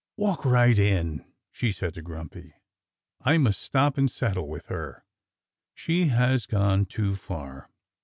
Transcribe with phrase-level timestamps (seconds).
[0.17, 2.55] "Walk right in!" she said to Grumpy.
[3.21, 5.05] "I must stop and settle with her.
[5.75, 7.69] She has gone too far."